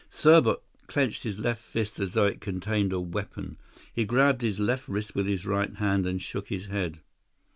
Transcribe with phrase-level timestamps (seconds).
[0.09, 3.59] Serbot clenched his left fist as though it contained a weapon.
[3.93, 7.01] He grabbed his left wrist with his right hand and shook his head.